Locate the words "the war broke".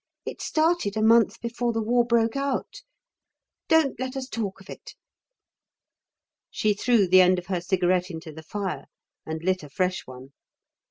1.73-2.35